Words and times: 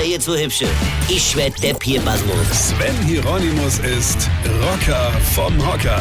Hallo, 0.00 0.12
ihr 0.12 0.20
zwei 0.20 0.44
Hübsche. 0.44 0.66
Ich 1.10 1.36
werd 1.36 1.62
der 1.62 1.74
Pierpasmus. 1.74 2.70
Sven 2.70 2.96
Hieronymus 3.06 3.80
ist 3.80 4.30
Rocker 4.62 5.12
vom 5.34 5.54
Hocker. 5.66 6.00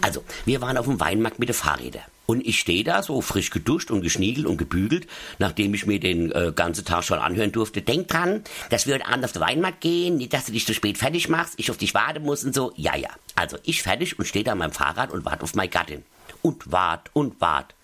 Also, 0.00 0.24
wir 0.44 0.60
waren 0.60 0.76
auf 0.76 0.86
dem 0.86 0.98
Weinmarkt 0.98 1.38
mit 1.38 1.48
den 1.48 1.54
Fahrrädern. 1.54 2.02
Und 2.26 2.44
ich 2.44 2.58
stehe 2.58 2.82
da 2.82 3.04
so 3.04 3.20
frisch 3.20 3.50
geduscht 3.50 3.92
und 3.92 4.00
geschniegelt 4.00 4.44
und 4.44 4.56
gebügelt, 4.56 5.06
nachdem 5.38 5.72
ich 5.74 5.86
mir 5.86 6.00
den 6.00 6.32
äh, 6.32 6.50
ganzen 6.52 6.84
Tag 6.84 7.04
schon 7.04 7.20
anhören 7.20 7.52
durfte. 7.52 7.80
Denk 7.80 8.08
dran, 8.08 8.42
dass 8.70 8.88
wir 8.88 8.94
heute 8.94 9.06
Abend 9.06 9.24
auf 9.24 9.30
den 9.30 9.42
Weinmarkt 9.42 9.82
gehen, 9.82 10.16
nicht, 10.16 10.32
dass 10.32 10.46
du 10.46 10.52
dich 10.52 10.66
zu 10.66 10.74
spät 10.74 10.98
fertig 10.98 11.28
machst, 11.28 11.54
ich 11.58 11.70
auf 11.70 11.76
dich 11.76 11.94
warten 11.94 12.24
muss 12.24 12.42
und 12.42 12.56
so. 12.56 12.72
Ja, 12.74 12.96
ja. 12.96 13.10
Also 13.36 13.56
ich 13.62 13.84
fertig 13.84 14.18
und 14.18 14.24
stehe 14.24 14.44
da 14.44 14.52
an 14.52 14.58
meinem 14.58 14.72
Fahrrad 14.72 15.12
und 15.12 15.24
warte 15.24 15.44
auf 15.44 15.54
meine 15.54 15.68
Gattin. 15.68 16.02
Und 16.42 16.72
wart 16.72 17.10
und 17.12 17.40
wart. 17.40 17.76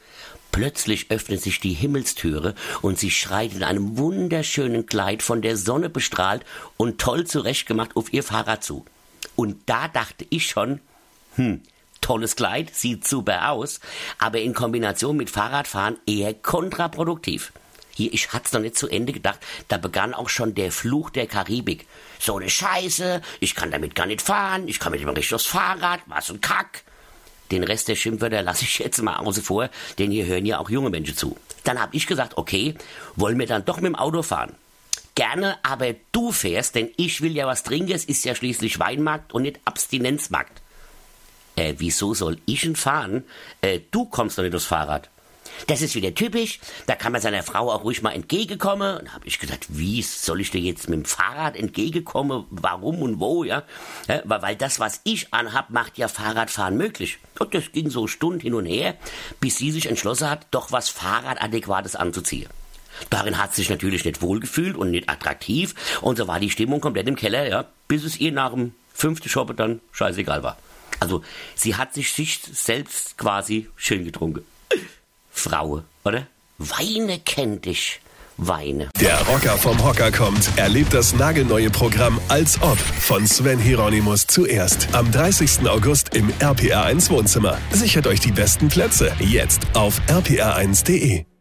Plötzlich 0.52 1.10
öffnet 1.10 1.42
sich 1.42 1.60
die 1.60 1.72
Himmelstüre 1.72 2.54
und 2.82 2.98
sie 2.98 3.10
schreit 3.10 3.54
in 3.54 3.64
einem 3.64 3.96
wunderschönen 3.96 4.84
Kleid 4.84 5.22
von 5.22 5.40
der 5.40 5.56
Sonne 5.56 5.88
bestrahlt 5.88 6.44
und 6.76 7.00
toll 7.00 7.26
zurechtgemacht 7.26 7.96
auf 7.96 8.12
ihr 8.12 8.22
Fahrrad 8.22 8.62
zu. 8.62 8.84
Und 9.34 9.56
da 9.64 9.88
dachte 9.88 10.26
ich 10.28 10.46
schon, 10.46 10.80
hm, 11.36 11.62
tolles 12.02 12.36
Kleid, 12.36 12.74
sieht 12.74 13.08
super 13.08 13.50
aus, 13.50 13.80
aber 14.18 14.40
in 14.40 14.52
Kombination 14.52 15.16
mit 15.16 15.30
Fahrradfahren 15.30 15.96
eher 16.06 16.34
kontraproduktiv. 16.34 17.52
Hier, 17.94 18.12
ich 18.12 18.30
hat's 18.34 18.52
noch 18.52 18.60
nicht 18.60 18.76
zu 18.76 18.88
Ende 18.88 19.14
gedacht, 19.14 19.40
da 19.68 19.78
begann 19.78 20.12
auch 20.12 20.28
schon 20.28 20.54
der 20.54 20.70
Fluch 20.70 21.08
der 21.08 21.26
Karibik. 21.26 21.86
So 22.18 22.36
eine 22.36 22.50
Scheiße, 22.50 23.22
ich 23.40 23.54
kann 23.54 23.70
damit 23.70 23.94
gar 23.94 24.06
nicht 24.06 24.20
fahren, 24.20 24.68
ich 24.68 24.78
kann 24.78 24.92
mit 24.92 25.00
dem 25.00 25.08
richtig 25.08 25.34
aufs 25.34 25.46
Fahrrad, 25.46 26.00
was 26.06 26.30
ein 26.30 26.42
Kack. 26.42 26.84
Den 27.52 27.62
Rest 27.62 27.86
der 27.86 27.94
Schimpfwörter 27.94 28.42
lasse 28.42 28.64
ich 28.64 28.78
jetzt 28.78 29.00
mal 29.00 29.16
außen 29.16 29.44
vor, 29.44 29.70
denn 29.98 30.10
hier 30.10 30.26
hören 30.26 30.46
ja 30.46 30.58
auch 30.58 30.70
junge 30.70 30.90
Menschen 30.90 31.16
zu. 31.16 31.36
Dann 31.62 31.80
habe 31.80 31.94
ich 31.94 32.08
gesagt, 32.08 32.36
okay, 32.36 32.74
wollen 33.14 33.38
wir 33.38 33.46
dann 33.46 33.64
doch 33.64 33.76
mit 33.76 33.86
dem 33.86 33.94
Auto 33.94 34.22
fahren? 34.22 34.56
Gerne, 35.14 35.58
aber 35.62 35.94
du 36.10 36.32
fährst, 36.32 36.74
denn 36.74 36.90
ich 36.96 37.20
will 37.20 37.36
ja 37.36 37.46
was 37.46 37.62
trinken, 37.62 37.92
es 37.92 38.04
ist 38.04 38.24
ja 38.24 38.34
schließlich 38.34 38.80
Weinmarkt 38.80 39.32
und 39.34 39.42
nicht 39.42 39.60
Abstinenzmarkt. 39.64 40.62
Äh, 41.54 41.74
wieso 41.78 42.14
soll 42.14 42.38
ich 42.46 42.62
denn 42.62 42.76
fahren? 42.76 43.24
Äh, 43.60 43.80
du 43.90 44.06
kommst 44.06 44.38
doch 44.38 44.42
nicht 44.42 44.54
aufs 44.54 44.64
Fahrrad. 44.64 45.10
Das 45.66 45.82
ist 45.82 45.94
wieder 45.94 46.14
typisch. 46.14 46.58
Da 46.86 46.94
kann 46.94 47.12
man 47.12 47.20
seiner 47.20 47.42
Frau 47.42 47.70
auch 47.70 47.84
ruhig 47.84 48.02
mal 48.02 48.12
entgegenkommen. 48.12 48.98
Und 48.98 49.14
habe 49.14 49.26
ich 49.26 49.38
gesagt, 49.38 49.66
wie 49.68 50.02
soll 50.02 50.40
ich 50.40 50.50
dir 50.50 50.60
jetzt 50.60 50.88
mit 50.88 50.98
dem 50.98 51.04
Fahrrad 51.04 51.56
entgegenkommen? 51.56 52.44
Warum 52.50 53.02
und 53.02 53.20
wo, 53.20 53.44
ja? 53.44 53.62
ja 54.08 54.22
weil 54.24 54.56
das, 54.56 54.80
was 54.80 55.00
ich 55.04 55.32
anhab, 55.32 55.70
macht 55.70 55.98
ja 55.98 56.08
Fahrradfahren 56.08 56.76
möglich. 56.76 57.18
Und 57.38 57.54
das 57.54 57.72
ging 57.72 57.90
so 57.90 58.06
Stunden 58.06 58.40
hin 58.40 58.54
und 58.54 58.66
her, 58.66 58.96
bis 59.40 59.56
sie 59.56 59.70
sich 59.70 59.86
entschlossen 59.86 60.30
hat, 60.30 60.46
doch 60.50 60.72
was 60.72 60.88
Fahrradadäquates 60.88 61.96
anzuziehen. 61.96 62.48
Darin 63.10 63.38
hat 63.38 63.54
sie 63.54 63.62
sich 63.62 63.70
natürlich 63.70 64.04
nicht 64.04 64.22
wohlgefühlt 64.22 64.76
und 64.76 64.90
nicht 64.90 65.08
attraktiv. 65.08 65.74
Und 66.00 66.18
so 66.18 66.28
war 66.28 66.40
die 66.40 66.50
Stimmung 66.50 66.80
komplett 66.80 67.08
im 67.08 67.16
Keller, 67.16 67.48
ja, 67.48 67.64
bis 67.88 68.04
es 68.04 68.18
ihr 68.18 68.32
nach 68.32 68.50
dem 68.50 68.74
fünften 68.92 69.28
Shoppe 69.28 69.54
dann 69.54 69.80
scheißegal 69.92 70.42
war. 70.42 70.58
Also, 71.00 71.22
sie 71.54 71.74
hat 71.74 71.94
sich 71.94 72.12
sich 72.12 72.40
selbst 72.40 73.18
quasi 73.18 73.68
schön 73.76 74.04
getrunken. 74.04 74.44
Fraue, 75.42 75.84
oder? 76.04 76.26
Weine 76.58 77.18
kennt 77.18 77.64
dich. 77.64 78.00
Weine. 78.36 78.88
Der 79.00 79.18
Rocker 79.26 79.58
vom 79.58 79.82
Hocker 79.84 80.10
kommt. 80.10 80.50
Erlebt 80.56 80.94
das 80.94 81.14
nagelneue 81.14 81.70
Programm 81.70 82.20
Als 82.28 82.60
Ob 82.62 82.78
von 82.78 83.26
Sven 83.26 83.58
Hieronymus 83.58 84.26
zuerst 84.26 84.88
am 84.92 85.10
30. 85.10 85.68
August 85.68 86.14
im 86.14 86.30
RPR1 86.38 87.10
Wohnzimmer. 87.10 87.58
Sichert 87.72 88.06
euch 88.06 88.20
die 88.20 88.32
besten 88.32 88.68
Plätze 88.68 89.12
jetzt 89.20 89.62
auf 89.74 90.00
rpr1.de. 90.08 91.31